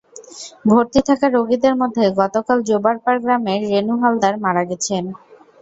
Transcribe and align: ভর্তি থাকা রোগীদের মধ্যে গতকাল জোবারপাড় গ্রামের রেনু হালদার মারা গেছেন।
ভর্তি 0.65 0.99
থাকা 1.07 1.27
রোগীদের 1.29 1.73
মধ্যে 1.81 2.03
গতকাল 2.19 2.57
জোবারপাড় 2.69 3.19
গ্রামের 3.23 3.59
রেনু 3.71 3.95
হালদার 4.01 4.35
মারা 4.43 4.63
গেছেন। 4.69 5.03